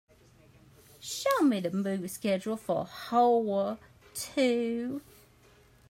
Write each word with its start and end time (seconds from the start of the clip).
Show 0.99 1.41
me 1.43 1.59
the 1.59 1.69
movie 1.69 2.07
schedule 2.07 2.57
for 2.57 2.85
Whore 2.87 3.77
II. 4.35 4.99